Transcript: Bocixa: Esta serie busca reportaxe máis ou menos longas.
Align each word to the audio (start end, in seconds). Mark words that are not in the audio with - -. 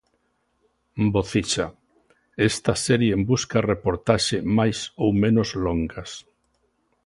Bocixa: 1.15 1.67
Esta 2.49 2.73
serie 2.85 3.13
busca 3.29 3.65
reportaxe 3.71 4.37
máis 4.57 4.77
ou 5.03 5.09
menos 5.23 5.49
longas. 5.65 6.11